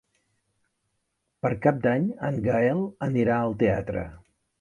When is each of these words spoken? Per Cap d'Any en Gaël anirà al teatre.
Per 1.45 1.51
Cap 1.65 1.83
d'Any 1.83 2.07
en 2.29 2.39
Gaël 2.47 2.81
anirà 3.09 3.37
al 3.43 3.55
teatre. 3.61 4.07